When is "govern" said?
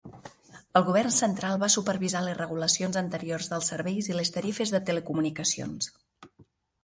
0.85-1.11